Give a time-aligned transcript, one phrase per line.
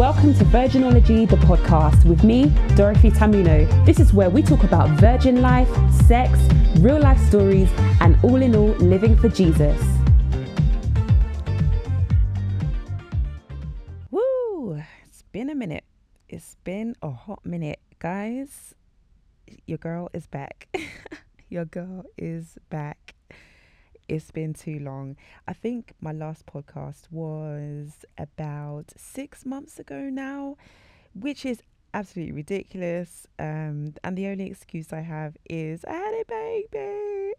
[0.00, 3.84] Welcome to Virginology, the podcast, with me, Dorothy Tamuno.
[3.84, 5.68] This is where we talk about virgin life,
[6.06, 6.38] sex,
[6.78, 7.68] real life stories,
[8.00, 9.78] and all in all, living for Jesus.
[14.10, 14.82] Woo!
[15.04, 15.84] It's been a minute.
[16.30, 18.74] It's been a hot minute, guys.
[19.66, 20.66] Your girl is back.
[21.50, 23.14] Your girl is back
[24.10, 25.16] it's been too long.
[25.46, 30.56] I think my last podcast was about six months ago now,
[31.14, 31.62] which is
[31.94, 33.28] absolutely ridiculous.
[33.38, 37.34] Um, and the only excuse I have is I had a baby.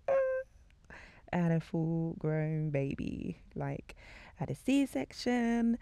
[1.33, 3.41] I had a full grown baby.
[3.53, 3.95] Like,
[4.39, 5.77] I had a C section,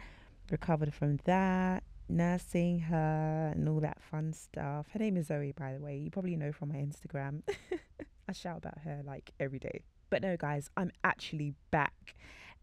[0.49, 4.87] recovered from that, nursing her, and all that fun stuff.
[4.91, 5.97] Her name is Zoe, by the way.
[5.97, 7.43] You probably know from my Instagram.
[8.27, 9.83] I shout about her like every day.
[10.09, 12.15] But no, guys, I'm actually back.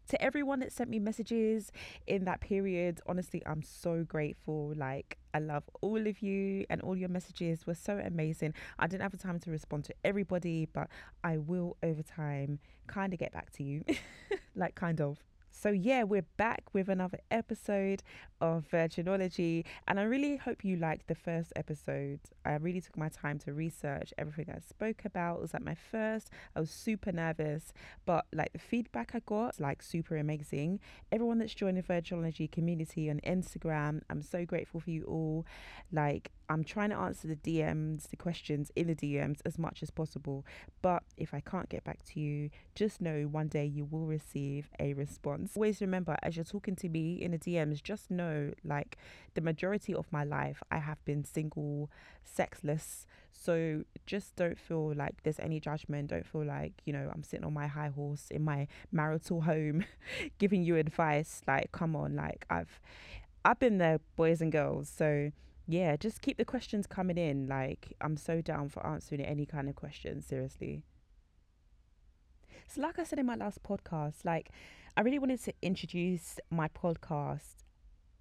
[0.08, 1.72] To everyone that sent me messages
[2.06, 4.72] in that period, honestly, I'm so grateful.
[4.76, 8.54] Like, I love all of you, and all your messages were so amazing.
[8.78, 10.88] I didn't have the time to respond to everybody, but
[11.24, 13.84] I will over time kind of get back to you.
[14.54, 15.18] like, kind of.
[15.58, 18.02] So, yeah, we're back with another episode
[18.42, 22.20] of Virginology, and I really hope you liked the first episode.
[22.44, 25.36] I really took my time to research everything I spoke about.
[25.36, 27.72] It was like my first, I was super nervous,
[28.04, 30.78] but like the feedback I got, like super amazing.
[31.10, 35.46] Everyone that's joined the Virginology community on Instagram, I'm so grateful for you all.
[35.90, 39.90] Like, I'm trying to answer the DMs, the questions in the DMs as much as
[39.90, 40.44] possible.
[40.82, 44.68] But if I can't get back to you, just know one day you will receive
[44.78, 45.45] a response.
[45.54, 48.96] Always remember, as you're talking to me in the DMs, just know like
[49.34, 51.90] the majority of my life, I have been single,
[52.24, 53.06] sexless.
[53.32, 56.08] So just don't feel like there's any judgment.
[56.08, 59.84] Don't feel like, you know, I'm sitting on my high horse in my marital home
[60.38, 61.42] giving you advice.
[61.46, 62.80] Like, come on, like I've
[63.44, 64.88] I've been there, boys and girls.
[64.88, 65.30] So
[65.68, 67.48] yeah, just keep the questions coming in.
[67.48, 70.84] Like, I'm so down for answering any kind of questions, seriously.
[72.68, 74.50] So, like I said in my last podcast, like,
[74.96, 77.64] I really wanted to introduce my podcast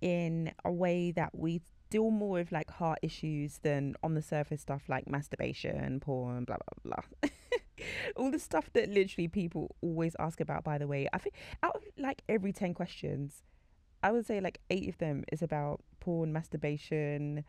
[0.01, 4.61] in a way that we deal more with like heart issues than on the surface
[4.61, 7.29] stuff like masturbation, porn, blah, blah, blah.
[8.17, 11.07] All the stuff that literally people always ask about, by the way.
[11.13, 13.43] I think out of like every 10 questions,
[14.03, 17.45] I would say like eight of them is about porn, masturbation,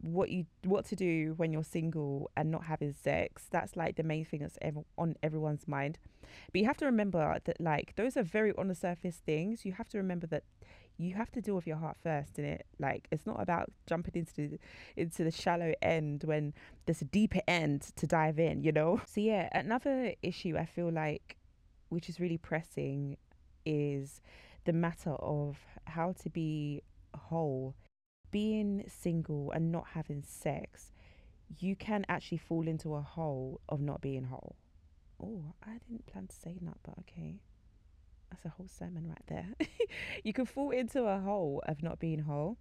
[0.00, 3.46] what you what to do when you're single and not having sex.
[3.50, 5.98] That's like the main thing that's ever on everyone's mind.
[6.52, 9.64] But you have to remember that like those are very on the surface things.
[9.64, 10.44] You have to remember that
[10.98, 14.14] you have to deal with your heart first in it like it's not about jumping
[14.14, 14.58] into the
[14.96, 16.54] into the shallow end when
[16.86, 20.90] there's a deeper end to dive in you know so yeah another issue i feel
[20.90, 21.36] like
[21.90, 23.18] which is really pressing
[23.66, 24.22] is
[24.64, 26.82] the matter of how to be
[27.16, 27.74] whole.
[28.30, 30.92] Being single and not having sex,
[31.58, 34.56] you can actually fall into a hole of not being whole.
[35.22, 37.40] Oh, I didn't plan to say that, but okay.
[38.30, 39.46] That's a whole sermon right there.
[40.24, 42.58] you can fall into a hole of not being whole.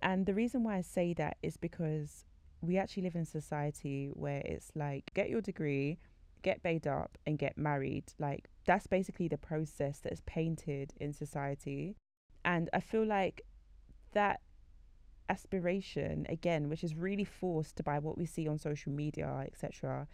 [0.00, 2.24] And the reason why I say that is because
[2.60, 5.98] we actually live in a society where it's like get your degree,
[6.42, 8.12] get paid up, and get married.
[8.18, 11.96] Like that's basically the process that is painted in society.
[12.44, 13.42] And I feel like
[14.12, 14.40] that
[15.28, 20.06] aspiration, again, which is really forced by what we see on social media, etc.,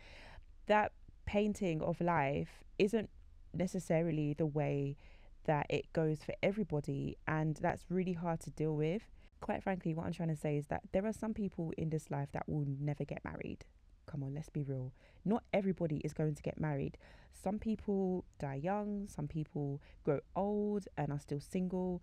[0.67, 0.93] that
[1.27, 3.11] painting of life isn't
[3.53, 4.97] necessarily the way
[5.45, 7.17] that it goes for everybody.
[7.27, 9.03] And that's really hard to deal with.
[9.41, 12.11] Quite frankly, what I'm trying to say is that there are some people in this
[12.11, 13.65] life that will never get married.
[14.07, 14.93] Come on, let's be real.
[15.25, 16.97] Not everybody is going to get married.
[17.33, 22.03] Some people die young, some people grow old and are still single.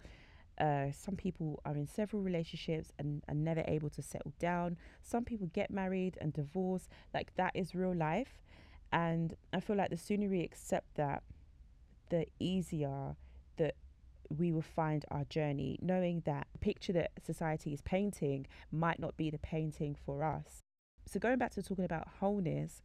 [0.61, 4.77] Uh, some people are in several relationships and are never able to settle down.
[5.01, 6.87] Some people get married and divorce.
[7.15, 8.43] Like that is real life.
[8.93, 11.23] And I feel like the sooner we accept that,
[12.09, 13.15] the easier
[13.57, 13.73] that
[14.29, 19.17] we will find our journey, knowing that the picture that society is painting might not
[19.17, 20.61] be the painting for us.
[21.07, 22.83] So, going back to talking about wholeness,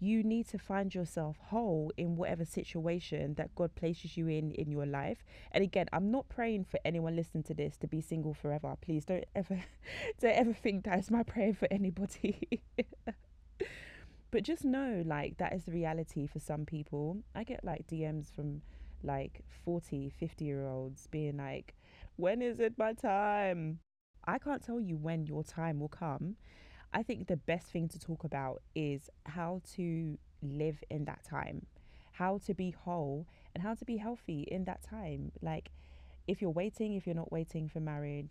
[0.00, 4.70] you need to find yourself whole in whatever situation that God places you in in
[4.70, 5.24] your life.
[5.52, 8.74] And again, I'm not praying for anyone listening to this to be single forever.
[8.80, 9.62] Please don't ever
[10.20, 12.62] don't ever think that is my prayer for anybody.
[14.30, 17.18] but just know like that is the reality for some people.
[17.34, 18.62] I get like DMs from
[19.02, 21.74] like 40, 50 year olds being like,
[22.16, 23.80] "When is it my time?"
[24.24, 26.36] I can't tell you when your time will come
[26.92, 31.66] I think the best thing to talk about is how to live in that time,
[32.12, 35.32] how to be whole, and how to be healthy in that time.
[35.40, 35.70] Like,
[36.26, 38.30] if you're waiting, if you're not waiting for marriage,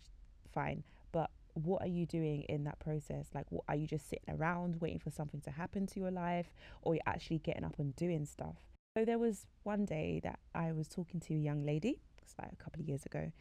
[0.52, 0.82] fine.
[1.12, 3.28] But what are you doing in that process?
[3.34, 6.52] Like, what are you just sitting around waiting for something to happen to your life,
[6.82, 8.56] or you're actually getting up and doing stuff?
[8.96, 12.52] So there was one day that I was talking to a young lady, it's like
[12.52, 13.32] a couple of years ago,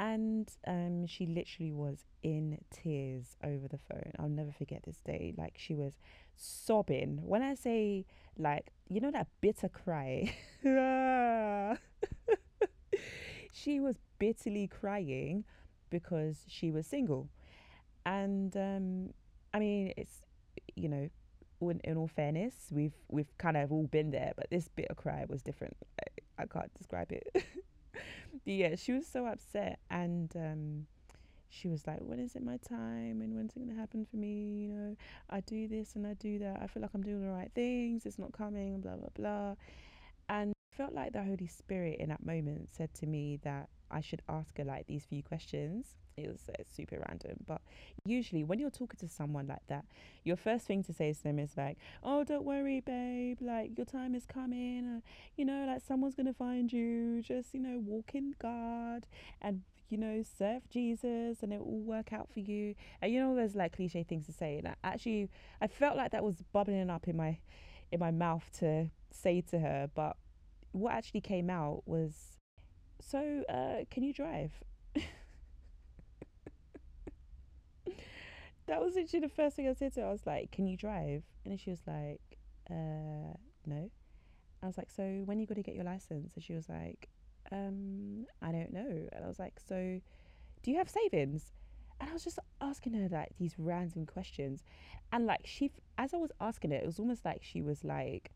[0.00, 4.12] and um, she literally was in tears over the phone.
[4.18, 5.34] I'll never forget this day.
[5.36, 5.98] Like she was
[6.36, 7.20] sobbing.
[7.22, 8.06] When I say
[8.38, 10.34] like, you know that bitter cry,
[13.52, 15.44] she was bitterly crying
[15.90, 17.28] because she was single,
[18.06, 19.10] and um,
[19.52, 20.22] I mean it's
[20.74, 21.10] you know.
[21.62, 25.26] In, in all fairness, we've we've kind of all been there, but this bitter cry
[25.28, 25.76] was different.
[26.00, 27.44] I, I can't describe it.
[28.44, 30.86] yeah, she was so upset and um,
[31.48, 33.20] she was like, When is it my time?
[33.20, 34.62] And when's it to happen for me?
[34.62, 34.96] You know,
[35.28, 36.60] I do this and I do that.
[36.62, 38.06] I feel like I'm doing the right things.
[38.06, 39.54] It's not coming, blah, blah, blah.
[40.28, 44.00] And I felt like the Holy Spirit in that moment said to me that I
[44.00, 47.36] should ask her like these few questions it was uh, super random.
[47.46, 47.60] But
[48.04, 49.84] usually, when you're talking to someone like that,
[50.24, 53.38] your first thing to say to them is like, "Oh, don't worry, babe.
[53.40, 54.84] Like your time is coming.
[54.86, 55.00] Uh,
[55.36, 57.22] you know, like someone's gonna find you.
[57.22, 59.06] Just you know, walk in God
[59.40, 62.76] and." You know, serve Jesus and it will work out for you.
[63.02, 64.58] And you know, there's like cliche things to say.
[64.58, 65.28] And I actually,
[65.60, 67.38] I felt like that was bubbling up in my,
[67.90, 69.90] in my mouth to say to her.
[69.92, 70.16] But
[70.70, 72.39] what actually came out was,
[73.00, 74.52] so uh, can you drive?
[78.66, 80.06] that was literally the first thing I said to her.
[80.06, 82.20] I was like, "Can you drive?" And she was like,
[82.70, 83.34] "Uh,
[83.66, 83.90] no."
[84.62, 86.68] I was like, "So when are you going to get your license?" And she was
[86.68, 87.08] like,
[87.50, 90.00] "Um, I don't know." And I was like, "So,
[90.62, 91.52] do you have savings?"
[92.00, 94.62] And I was just asking her like these random questions,
[95.12, 98.30] and like she, as I was asking it, it was almost like she was like,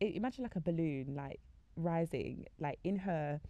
[0.00, 1.40] imagine like a balloon like
[1.76, 3.40] rising, like in her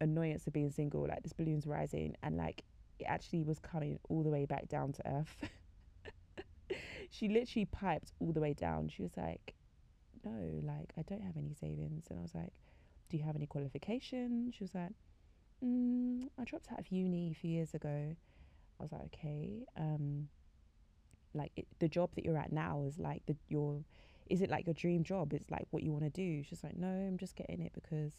[0.00, 2.64] annoyance of being single, like this balloon's rising, and like
[2.98, 5.50] it actually was coming all the way back down to earth.
[7.10, 8.88] she literally piped all the way down.
[8.88, 9.54] She was like,
[10.24, 12.06] No, like, I don't have any savings.
[12.10, 12.52] And I was like,
[13.10, 14.52] Do you have any qualification?
[14.56, 14.92] She was like,
[15.64, 18.16] mm, I dropped out of uni a few years ago.
[18.80, 19.64] I was like, Okay.
[19.76, 20.28] Um,
[21.34, 23.84] like, it, the job that you're at now is like the your
[24.30, 25.32] is it like your dream job?
[25.32, 26.42] It's like what you want to do.
[26.42, 28.12] She's like, No, I'm just getting it because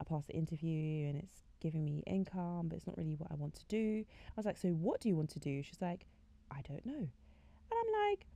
[0.00, 3.34] I passed the interview and it's giving me income, but it's not really what I
[3.34, 4.04] want to do.
[4.28, 5.62] I was like, so what do you want to do?
[5.62, 6.06] She's like,
[6.50, 6.92] I don't know.
[6.92, 7.10] And
[7.72, 8.26] I'm like,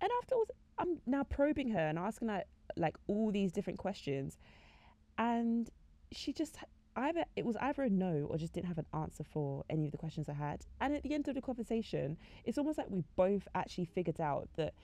[0.00, 2.42] and afterwards, I'm now probing her and asking her
[2.76, 4.38] like all these different questions.
[5.18, 5.70] And
[6.10, 6.56] she just
[6.96, 9.92] either it was either a no or just didn't have an answer for any of
[9.92, 10.64] the questions I had.
[10.80, 14.48] And at the end of the conversation, it's almost like we both actually figured out
[14.56, 14.74] that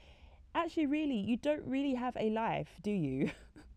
[0.55, 3.31] actually really you don't really have a life, do you?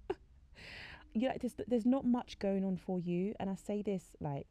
[1.13, 3.33] you know, there's, there's not much going on for you.
[3.39, 4.47] And I say this like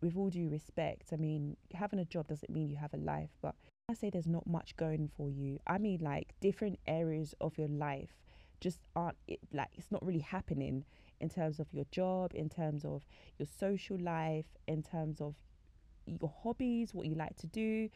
[0.00, 1.10] with all due respect.
[1.12, 3.54] I mean, having a job doesn't mean you have a life, but
[3.88, 5.60] I say there's not much going for you.
[5.66, 8.10] I mean, like different areas of your life
[8.60, 10.84] just aren't it, like it's not really happening
[11.20, 13.04] in terms of your job, in terms of
[13.38, 15.34] your social life, in terms of
[16.06, 17.88] your hobbies, what you like to do.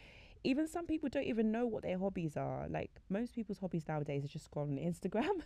[0.44, 2.66] Even some people don't even know what their hobbies are.
[2.68, 5.42] Like most people's hobbies nowadays are just scrolling on Instagram.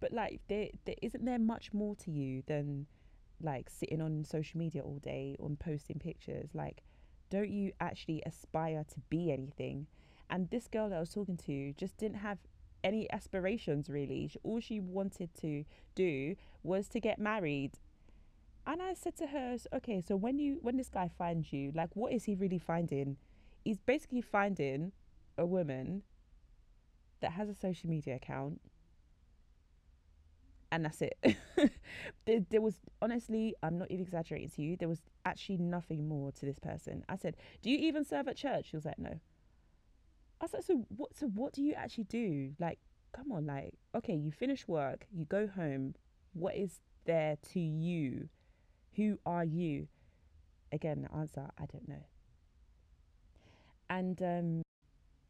[0.00, 2.86] but like there there isn't there much more to you than
[3.40, 6.50] like sitting on social media all day on posting pictures?
[6.54, 6.82] Like
[7.30, 9.86] don't you actually aspire to be anything?
[10.30, 12.38] And this girl that i was talking to just didn't have
[12.82, 14.30] any aspirations really.
[14.42, 17.72] All she wanted to do was to get married.
[18.66, 21.90] And i said to her okay so when you when this guy finds you like
[21.94, 23.18] what is he really finding
[23.64, 24.92] he's basically finding
[25.38, 26.02] a woman
[27.20, 28.60] that has a social media account
[30.74, 31.16] and that's it.
[32.24, 34.76] there, there, was honestly, I'm not even exaggerating to you.
[34.76, 37.04] There was actually nothing more to this person.
[37.08, 39.20] I said, "Do you even serve at church?" She was like, "No."
[40.40, 41.16] I said "So what?
[41.16, 42.54] So what do you actually do?
[42.58, 42.80] Like,
[43.12, 45.94] come on, like, okay, you finish work, you go home.
[46.32, 48.28] What is there to you?
[48.96, 49.86] Who are you?"
[50.72, 52.02] Again, the answer, I don't know.
[53.94, 54.62] And um,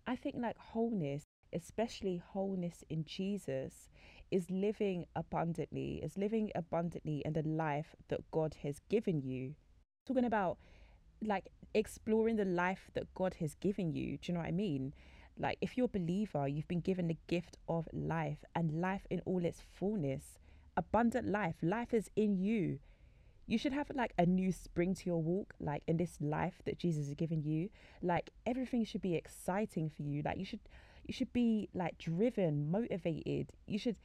[0.06, 3.90] I think like wholeness, especially wholeness in Jesus,
[4.30, 9.54] is living abundantly, is living abundantly in the life that God has given you.
[10.06, 10.56] Talking about
[11.22, 14.16] like exploring the life that God has given you.
[14.16, 14.94] Do you know what I mean?
[15.38, 19.20] Like, if you're a believer, you've been given the gift of life and life in
[19.26, 20.38] all its fullness,
[20.74, 21.56] abundant life.
[21.60, 22.78] Life is in you.
[23.46, 26.78] You should have like a new spring to your walk, like in this life that
[26.78, 27.68] Jesus has given you.
[28.02, 30.22] Like, everything should be exciting for you.
[30.24, 30.60] Like, you should
[31.06, 33.52] you should be like driven, motivated.
[33.66, 33.96] You should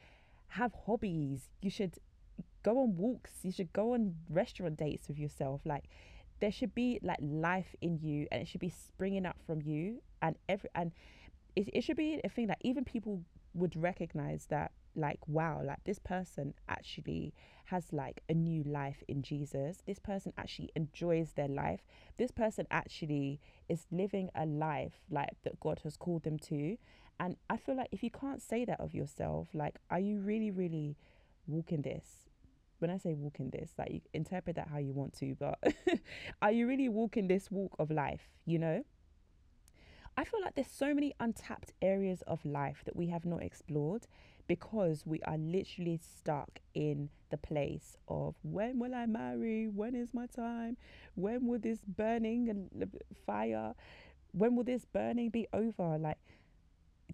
[0.48, 1.48] have hobbies.
[1.62, 1.94] You should
[2.62, 3.30] go on walks.
[3.42, 5.62] You should go on restaurant dates with yourself.
[5.64, 5.84] Like
[6.40, 10.00] there should be like life in you and it should be springing up from you
[10.22, 10.92] and every and
[11.56, 13.22] it, it should be a thing that even people
[13.54, 17.32] would recognize that like wow like this person actually
[17.66, 19.78] has like a new life in Jesus.
[19.86, 21.86] This person actually enjoys their life.
[22.18, 26.76] This person actually is living a life like that God has called them to.
[27.20, 30.50] And I feel like if you can't say that of yourself like are you really
[30.50, 30.96] really
[31.46, 32.04] walking this?
[32.80, 35.58] When I say walking this, like you interpret that how you want to, but
[36.42, 38.82] are you really walking this walk of life, you know?
[40.16, 44.06] I feel like there's so many untapped areas of life that we have not explored
[44.50, 49.68] because we are literally stuck in the place of when will I marry?
[49.68, 50.76] When is my time?
[51.14, 52.90] When will this burning and
[53.24, 53.74] fire?
[54.32, 55.98] When will this burning be over?
[55.98, 56.18] Like,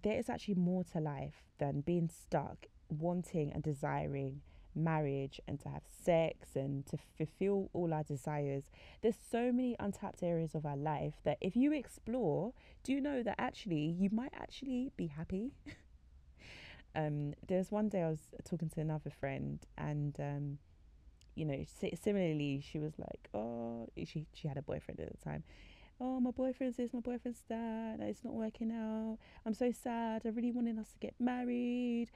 [0.01, 4.41] there is actually more to life than being stuck wanting and desiring
[4.73, 8.63] marriage and to have sex and to fulfill all our desires.
[9.03, 12.53] There's so many untapped areas of our life that if you explore,
[12.83, 15.51] do you know that actually you might actually be happy?
[16.97, 20.57] um, there's one day I was talking to another friend and um,
[21.35, 21.63] you know,
[22.03, 25.43] similarly, she was like, "Oh, she she had a boyfriend at the time,
[25.99, 29.17] oh, my boyfriend's this, my boyfriend's that, it's not working out.
[29.45, 30.23] I'm so sad.
[30.25, 32.07] I really wanted us to get married.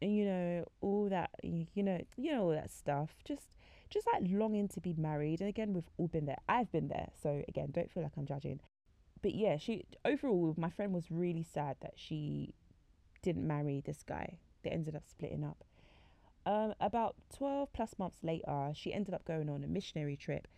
[0.00, 3.10] And you know all that you know you know all that stuff.
[3.24, 3.48] Just
[3.90, 5.40] just like longing to be married.
[5.40, 6.38] And again we've all been there.
[6.48, 7.08] I've been there.
[7.20, 8.60] So again don't feel like i'm judging.
[9.22, 12.54] But yeah she overall my friend was really sad that she
[13.32, 15.64] didn't marry this guy they ended up splitting up
[16.46, 20.48] um, about 12 plus months later she ended up going on a missionary trip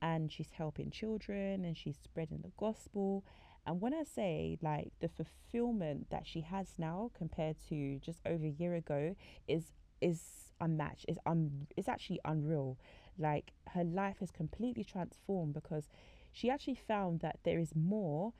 [0.00, 3.24] and she's helping children and she's spreading the gospel
[3.68, 8.46] and when I say like the fulfillment that she has now compared to just over
[8.46, 9.14] a year ago
[9.46, 9.64] is
[10.00, 10.22] is
[10.58, 11.04] unmatched.
[11.06, 12.78] Is un it's actually unreal.
[13.18, 15.90] Like her life has completely transformed because
[16.32, 18.32] she actually found that there is more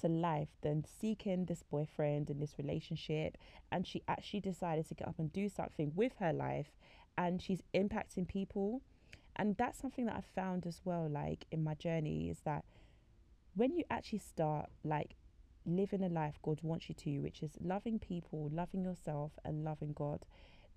[0.00, 3.36] to life than seeking this boyfriend and this relationship
[3.70, 6.72] and she actually decided to get up and do something with her life
[7.16, 8.82] and she's impacting people
[9.36, 12.64] and that's something that i found as well like in my journey is that
[13.54, 15.16] when you actually start like
[15.66, 19.92] living a life God wants you to, which is loving people, loving yourself, and loving
[19.92, 20.24] God,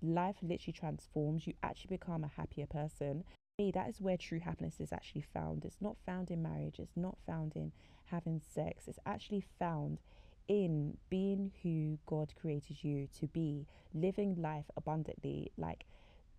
[0.02, 1.46] life literally transforms.
[1.46, 3.24] You actually become a happier person.
[3.58, 5.66] That is where true happiness is actually found.
[5.66, 7.72] It's not found in marriage, it's not found in
[8.10, 10.00] having sex, it's actually found
[10.48, 15.84] in being who God created you to be, living life abundantly, like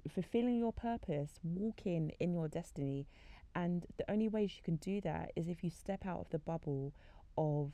[0.10, 3.08] fulfilling your purpose, walking in your destiny.
[3.56, 6.40] And the only ways you can do that is if you step out of the
[6.40, 6.94] bubble
[7.38, 7.72] of,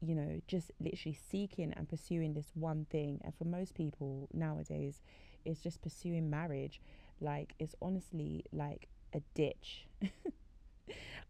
[0.00, 3.20] you know, just literally seeking and pursuing this one thing.
[3.24, 5.02] And for most people nowadays,
[5.44, 6.80] it's just pursuing marriage.
[7.20, 9.88] Like, it's honestly like a ditch.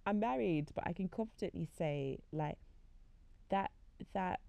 [0.07, 2.59] I'm married, but I can confidently say, like,
[3.51, 3.71] that,
[4.13, 4.41] that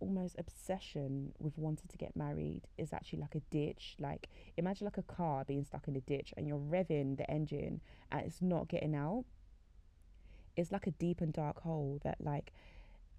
[0.00, 3.96] almost obsession with wanting to get married is actually like a ditch.
[3.98, 7.80] Like imagine like a car being stuck in a ditch and you're revving the engine
[8.12, 9.24] and it's not getting out.
[10.56, 12.52] It's like a deep and dark hole that like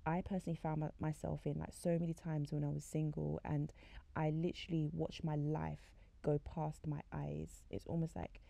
[0.06, 3.72] I personally found myself in like so many times when I was single and
[4.16, 7.64] I literally watched my life go past my eyes.
[7.70, 8.42] It's almost like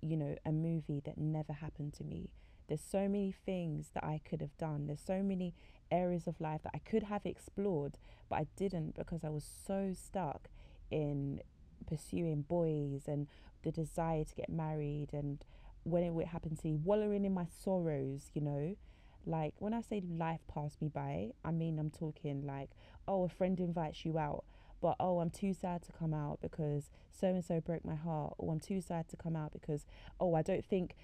[0.00, 2.30] you know a movie that never happened to me
[2.68, 4.86] there's so many things that I could have done.
[4.86, 5.54] There's so many
[5.90, 9.94] areas of life that I could have explored, but I didn't because I was so
[9.94, 10.50] stuck
[10.90, 11.40] in
[11.86, 13.26] pursuing boys and
[13.62, 15.42] the desire to get married and
[15.84, 18.76] when it would happen to me, wallowing in my sorrows, you know.
[19.24, 22.70] Like when I say life passed me by, I mean I'm talking like,
[23.06, 24.44] oh, a friend invites you out,
[24.80, 28.34] but oh, I'm too sad to come out because so and so broke my heart,
[28.38, 29.86] or I'm too sad to come out because
[30.20, 30.94] oh, I don't think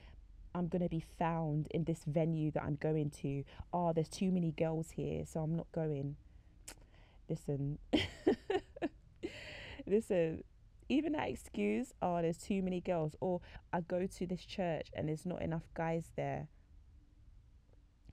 [0.55, 3.45] I'm going to be found in this venue that I'm going to.
[3.73, 6.17] Oh, there's too many girls here, so I'm not going.
[7.29, 7.79] Listen,
[9.87, 10.45] listen,
[10.89, 13.41] even that excuse, oh, there's too many girls, or
[13.73, 16.49] I go to this church and there's not enough guys there.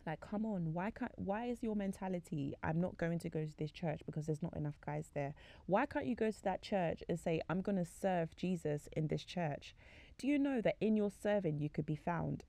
[0.05, 3.57] Like, come on, why can't why is your mentality I'm not going to go to
[3.57, 5.33] this church because there's not enough guys there?
[5.67, 9.23] Why can't you go to that church and say, I'm gonna serve Jesus in this
[9.23, 9.75] church?
[10.17, 12.43] Do you know that in your serving you could be found?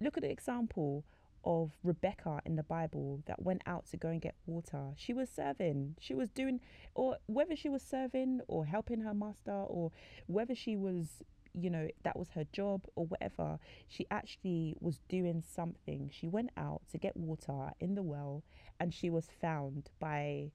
[0.00, 1.04] Look at the example
[1.44, 4.92] of Rebecca in the Bible that went out to go and get water.
[4.96, 5.96] She was serving.
[6.00, 6.60] She was doing,
[6.94, 9.92] or whether she was serving or helping her master, or
[10.26, 11.22] whether she was
[11.58, 13.58] you know, that was her job or whatever.
[13.88, 16.10] She actually was doing something.
[16.12, 18.42] She went out to get water in the well
[18.80, 20.50] and she was found by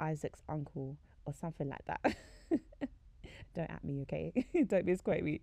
[0.00, 2.16] Isaac's uncle or something like that.
[3.54, 4.32] Don't at me, okay?
[4.66, 5.40] Don't misquote me.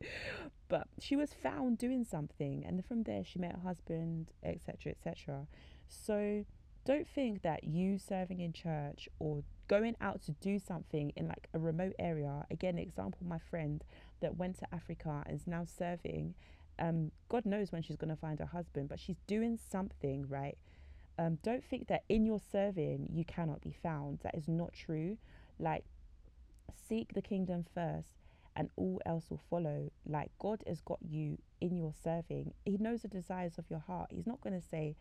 [0.69, 5.47] But she was found doing something, and from there she met her husband, etc., etc.
[5.89, 6.45] So
[6.85, 11.47] don't think that you serving in church or going out to do something in like
[11.53, 12.45] a remote area.
[12.51, 13.83] Again, example, my friend
[14.21, 16.35] that went to Africa and is now serving.
[16.79, 20.57] Um, God knows when she's gonna find her husband, but she's doing something right.
[21.17, 24.19] Um, don't think that in your serving you cannot be found.
[24.23, 25.17] That is not true.
[25.59, 25.85] Like,
[26.75, 28.15] seek the kingdom first
[28.55, 29.91] and all else will follow.
[30.05, 32.53] Like, God has got you in your serving.
[32.65, 34.09] He knows the desires of your heart.
[34.11, 34.95] He's not going to say,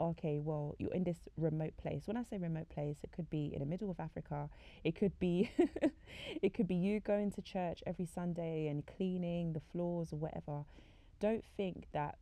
[0.00, 2.02] okay, well, you're in this remote place.
[2.06, 4.48] When I say remote place, it could be in the middle of Africa.
[4.84, 5.50] It could be
[6.42, 10.64] it could be you going to church every Sunday and cleaning the floors or whatever.
[11.20, 12.18] Don't think that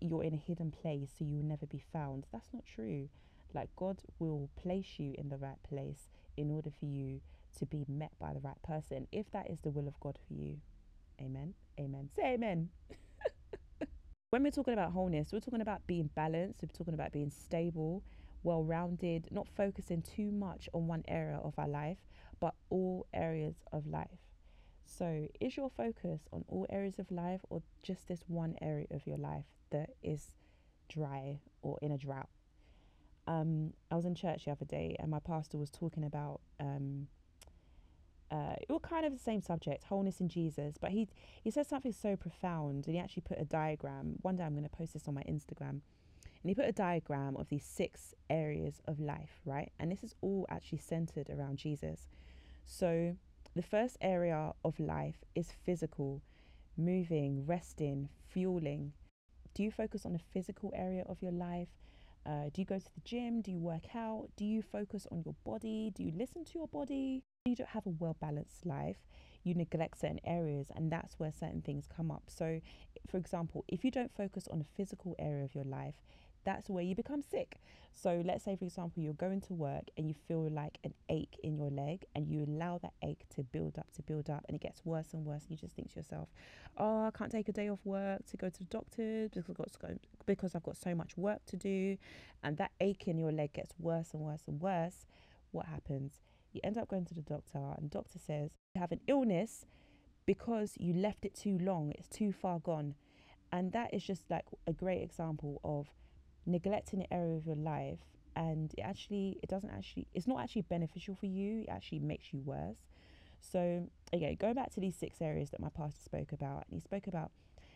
[0.00, 2.26] you're in a hidden place so you will never be found.
[2.32, 3.08] That's not true.
[3.54, 7.20] Like God will place you in the right place in order for you
[7.58, 10.34] to be met by the right person if that is the will of God for
[10.34, 10.58] you.
[11.20, 11.54] Amen.
[11.80, 12.10] Amen.
[12.14, 12.68] Say amen.
[14.36, 18.02] when we're talking about wholeness, we're talking about being balanced, we're talking about being stable,
[18.42, 21.96] well rounded, not focusing too much on one area of our life,
[22.38, 24.20] but all areas of life.
[24.84, 29.06] So, is your focus on all areas of life or just this one area of
[29.06, 30.32] your life that is
[30.90, 32.28] dry or in a drought?
[33.26, 37.06] Um, I was in church the other day and my pastor was talking about um,
[38.30, 41.08] uh, was kind of the same subject, wholeness in Jesus, but he
[41.42, 44.16] he said something so profound, and he actually put a diagram.
[44.22, 47.36] One day I'm going to post this on my Instagram, and he put a diagram
[47.36, 49.70] of these six areas of life, right?
[49.78, 52.08] And this is all actually centered around Jesus.
[52.64, 53.16] So
[53.54, 56.20] the first area of life is physical,
[56.76, 58.92] moving, resting, fueling.
[59.54, 61.68] Do you focus on the physical area of your life?
[62.26, 63.40] Uh, do you go to the gym?
[63.40, 64.28] Do you work out?
[64.36, 65.92] Do you focus on your body?
[65.94, 67.22] Do you listen to your body?
[67.44, 68.96] You don't have a well balanced life.
[69.44, 72.24] You neglect certain areas, and that's where certain things come up.
[72.26, 72.60] So,
[73.08, 75.94] for example, if you don't focus on a physical area of your life,
[76.46, 77.60] that's where you become sick.
[77.92, 81.38] So, let's say, for example, you're going to work and you feel like an ache
[81.42, 84.54] in your leg, and you allow that ache to build up, to build up, and
[84.54, 85.42] it gets worse and worse.
[85.42, 86.28] And you just think to yourself,
[86.76, 89.56] "Oh, I can't take a day off work to go to the doctor because I've
[89.56, 91.96] got go, because I've got so much work to do,"
[92.42, 95.06] and that ache in your leg gets worse and worse and worse.
[95.50, 96.20] What happens?
[96.52, 99.66] You end up going to the doctor, and the doctor says you have an illness
[100.26, 102.94] because you left it too long, it's too far gone.
[103.52, 105.88] And that is just like a great example of
[106.46, 108.00] neglecting an area of your life
[108.34, 112.32] and it actually it doesn't actually it's not actually beneficial for you it actually makes
[112.32, 112.88] you worse
[113.40, 116.80] so again going back to these six areas that my pastor spoke about and he
[116.80, 117.30] spoke about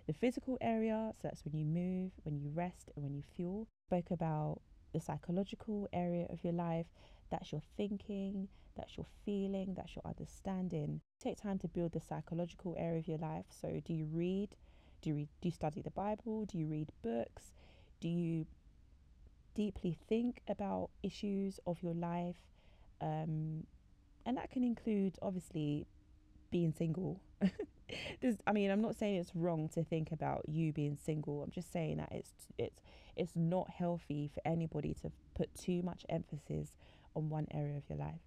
[0.06, 3.66] the physical area so that's when you move when you rest and when you fuel
[3.87, 4.61] spoke about
[4.92, 6.87] the psychological area of your life
[7.30, 11.00] that's your thinking, that's your feeling, that's your understanding.
[11.22, 13.46] Take time to build the psychological area of your life.
[13.48, 14.56] So, do you read?
[15.00, 16.44] Do you, read, do you study the Bible?
[16.44, 17.52] Do you read books?
[18.00, 18.46] Do you
[19.54, 22.36] deeply think about issues of your life?
[23.00, 23.66] Um,
[24.26, 25.86] and that can include, obviously,
[26.50, 27.20] being single.
[28.20, 31.42] There's, I mean, I'm not saying it's wrong to think about you being single.
[31.42, 32.82] I'm just saying that it's it's
[33.16, 36.72] it's not healthy for anybody to put too much emphasis
[37.16, 38.20] on one area of your life.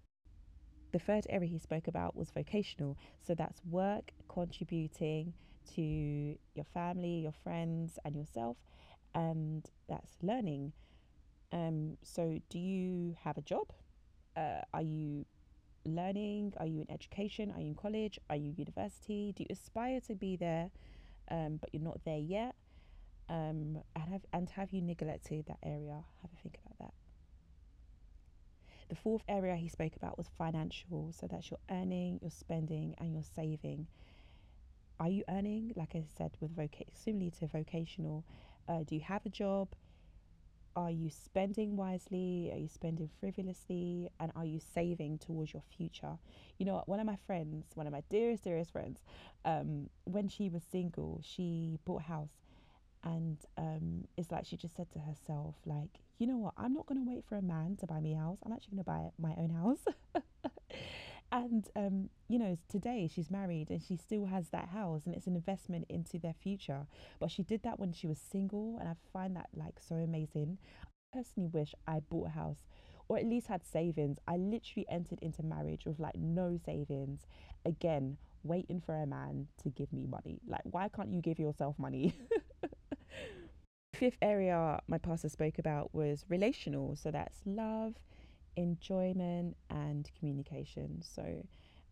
[0.92, 2.96] The third area he spoke about was vocational.
[3.26, 5.32] So that's work contributing
[5.74, 8.56] to your family, your friends, and yourself.
[9.14, 10.72] And that's learning.
[11.54, 13.68] Um, so, do you have a job?
[14.36, 15.24] Uh, are you
[15.86, 16.52] learning?
[16.58, 17.52] Are you in education?
[17.54, 18.18] Are you in college?
[18.28, 19.32] Are you university?
[19.36, 20.70] Do you aspire to be there,
[21.30, 22.56] um, but you're not there yet?
[23.28, 26.04] Um, and have and have you neglected that area?
[26.22, 26.94] Have a think about that.
[28.88, 31.12] The fourth area he spoke about was financial.
[31.12, 33.86] So that's your earning, your spending, and your saving.
[34.98, 35.72] Are you earning?
[35.76, 38.24] Like I said, with voc- similarly to vocational,
[38.68, 39.68] uh, do you have a job?
[40.76, 42.50] Are you spending wisely?
[42.52, 44.10] Are you spending frivolously?
[44.18, 46.18] And are you saving towards your future?
[46.58, 49.00] You know, one of my friends, one of my dearest, dearest friends,
[49.44, 52.30] um, when she was single, she bought a house
[53.02, 56.54] and um, it's like she just said to herself, like, you know what?
[56.56, 58.38] I'm not going to wait for a man to buy me a house.
[58.44, 59.84] I'm actually going to buy my own house.
[61.32, 65.26] and, um, you know, today she's married and she still has that house and it's
[65.26, 66.86] an investment into their future.
[67.18, 68.76] But she did that when she was single.
[68.78, 70.58] And I find that like so amazing.
[70.86, 72.58] I personally wish I bought a house
[73.08, 74.18] or at least had savings.
[74.26, 77.26] I literally entered into marriage with like no savings.
[77.66, 80.40] Again, waiting for a man to give me money.
[80.46, 82.14] Like, why can't you give yourself money?
[83.94, 86.96] Fifth area my pastor spoke about was relational.
[86.96, 87.94] So that's love,
[88.56, 91.02] enjoyment, and communication.
[91.02, 91.44] So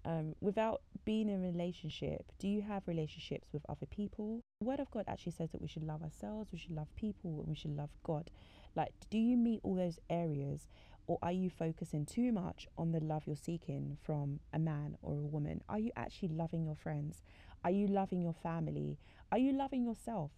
[0.04, 4.40] Um, without being in a relationship, do you have relationships with other people?
[4.60, 7.38] The Word of God actually says that we should love ourselves, we should love people,
[7.38, 8.28] and we should love God.
[8.74, 10.66] Like, do you meet all those areas,
[11.06, 15.12] or are you focusing too much on the love you're seeking from a man or
[15.14, 15.62] a woman?
[15.68, 17.22] Are you actually loving your friends?
[17.62, 18.98] Are you loving your family?
[19.30, 20.32] Are you loving yourself?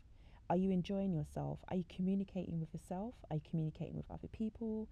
[0.51, 1.61] Are you enjoying yourself?
[1.69, 3.15] Are you communicating with yourself?
[3.31, 4.89] Are you communicating with other people?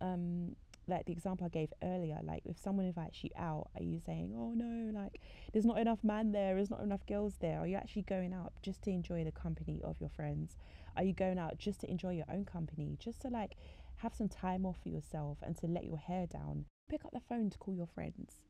[0.00, 0.54] Um,
[0.88, 4.34] like the example I gave earlier, like if someone invites you out, are you saying,
[4.36, 5.20] oh no, like
[5.52, 7.60] there's not enough man there, there's not enough girls there?
[7.60, 10.56] Are you actually going out just to enjoy the company of your friends?
[10.96, 13.54] Are you going out just to enjoy your own company, just to like
[13.98, 16.66] have some time off for yourself and to let your hair down?
[16.88, 18.42] Pick up the phone to call your friends.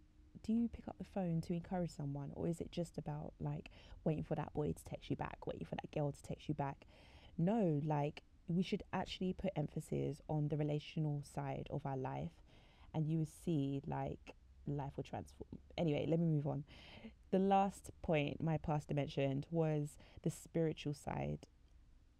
[0.42, 3.70] Do you pick up the phone to encourage someone, or is it just about like
[4.04, 6.54] waiting for that boy to text you back, waiting for that girl to text you
[6.54, 6.86] back?
[7.38, 12.32] No, like we should actually put emphasis on the relational side of our life
[12.94, 14.34] and you will see like
[14.66, 15.58] life will transform.
[15.76, 16.64] Anyway, let me move on.
[17.30, 21.46] The last point my pastor mentioned was the spiritual side,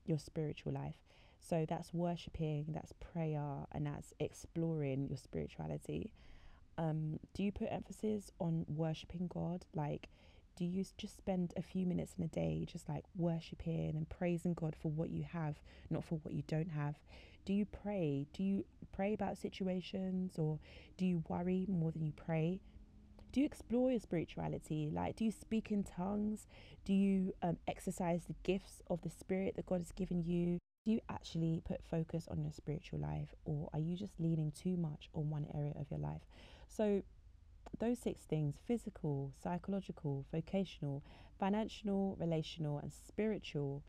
[0.07, 0.97] your spiritual life.
[1.39, 6.13] So that's worshiping, that's prayer, and that's exploring your spirituality.
[6.79, 9.67] Um, do you put emphasis on worshiping God?
[9.75, 10.09] Like,
[10.57, 14.55] do you just spend a few minutes in a day just like worshiping and praising
[14.55, 15.57] God for what you have,
[15.91, 16.97] not for what you don't have?
[17.45, 18.27] Do you pray?
[18.33, 20.59] Do you pray about situations or
[20.97, 22.61] do you worry more than you pray?
[23.33, 24.91] Do you explore your spirituality?
[24.93, 26.47] Like, do you speak in tongues?
[26.85, 30.59] Do you um, exercise the gifts of the Spirit that God has given you?
[30.85, 34.77] Do you actually put focus on your spiritual life or are you just leaning too
[34.77, 36.23] much on one area of your life?
[36.69, 37.03] So,
[37.79, 41.03] those six things physical, psychological, vocational,
[41.39, 43.83] financial, relational, and spiritual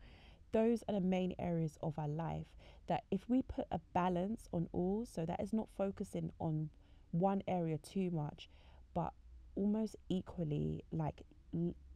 [0.54, 2.46] those are the main areas of our life
[2.86, 6.70] that if we put a balance on all, so that is not focusing on
[7.10, 8.48] one area too much,
[8.94, 9.12] but
[9.56, 11.22] almost equally, like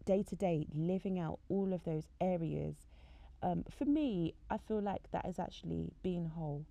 [0.05, 2.75] day to day, living out all of those areas.
[3.45, 6.65] Um, for me, I feel like that is actually being whole.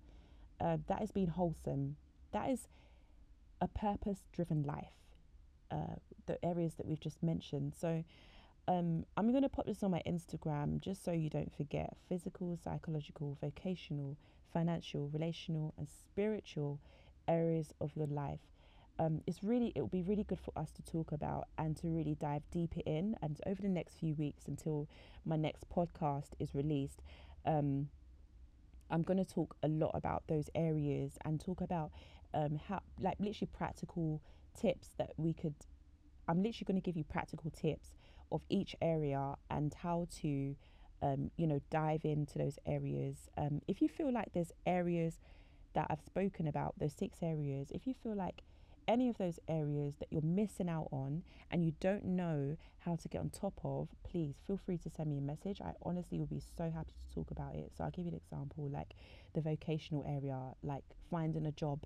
[0.60, 1.96] Uh, that is being wholesome.
[2.32, 2.68] That is
[3.62, 4.92] a purpose driven life
[5.70, 7.74] uh, the areas that we've just mentioned.
[7.78, 8.04] So
[8.68, 12.58] um, I'm going to put this on my Instagram just so you don't forget physical,
[12.62, 14.16] psychological, vocational,
[14.52, 16.78] financial, relational, and spiritual
[17.26, 18.40] areas of your life.
[18.98, 21.86] Um, it's really it will be really good for us to talk about and to
[21.86, 24.88] really dive deeper in and over the next few weeks until
[25.24, 27.00] my next podcast is released
[27.46, 27.90] um,
[28.90, 31.92] i'm going to talk a lot about those areas and talk about
[32.34, 34.20] um, how like literally practical
[34.60, 35.54] tips that we could
[36.28, 37.92] I'm literally going to give you practical tips
[38.30, 40.54] of each area and how to
[41.02, 45.18] um, you know dive into those areas um, if you feel like there's areas
[45.74, 48.42] that I've spoken about those six areas if you feel like
[48.88, 53.08] any of those areas that you're missing out on and you don't know how to
[53.08, 55.60] get on top of, please feel free to send me a message.
[55.60, 57.70] I honestly would be so happy to talk about it.
[57.76, 58.94] So I'll give you an example like
[59.34, 61.80] the vocational area, like finding a job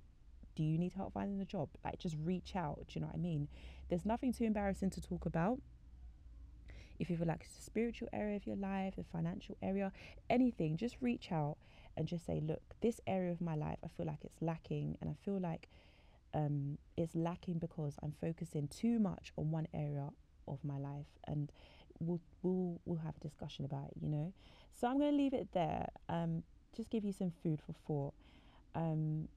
[0.55, 1.69] do you need help finding a job?
[1.83, 2.79] Like, just reach out.
[2.87, 3.47] Do you know what I mean?
[3.89, 5.59] There's nothing too embarrassing to talk about.
[6.99, 9.91] If you feel like it's a spiritual area of your life, the financial area,
[10.29, 11.57] anything, just reach out
[11.97, 15.09] and just say, look, this area of my life, I feel like it's lacking, and
[15.09, 15.69] I feel like
[16.33, 20.09] um, it's lacking because I'm focusing too much on one area
[20.47, 21.51] of my life, and
[21.99, 24.33] we'll we'll we'll have a discussion about it, you know.
[24.73, 25.87] So I'm going to leave it there.
[26.09, 26.43] Um,
[26.75, 28.13] just give you some food for thought.
[28.75, 29.27] Um,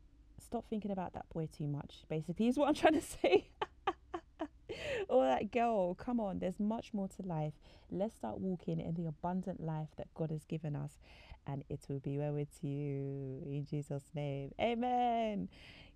[0.40, 3.50] stop thinking about that boy too much, basically, is what I'm trying to say.
[5.08, 7.54] or that girl, come on, there's much more to life.
[7.90, 10.98] Let's start walking in the abundant life that God has given us,
[11.46, 14.52] and it will be well with you in Jesus' name.
[14.60, 15.48] Amen.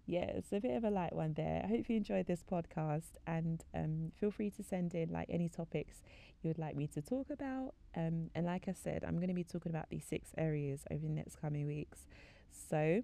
[0.06, 1.62] Yes, a bit of a light one there.
[1.64, 5.48] I hope you enjoyed this podcast, and um, feel free to send in like any
[5.48, 6.02] topics
[6.42, 7.74] you would like me to talk about.
[7.96, 11.06] Um, and like I said, I'm going to be talking about these six areas over
[11.06, 12.06] the next coming weeks.
[12.50, 13.02] So,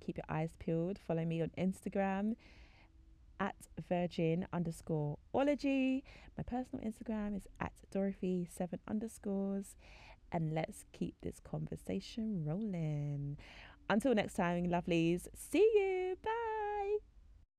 [0.00, 0.98] keep your eyes peeled.
[1.06, 2.36] Follow me on Instagram
[3.38, 3.54] at
[3.88, 6.04] virgin underscore ology.
[6.36, 9.76] My personal Instagram is at Dorothy seven underscores.
[10.32, 13.36] And let's keep this conversation rolling.
[13.88, 16.16] Until next time, lovelies, see you.